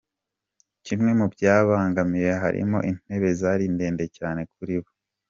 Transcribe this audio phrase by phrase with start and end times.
[0.85, 4.91] Kimwe mu byababangamiye harimo intebe zari ndende cyane kuri bo.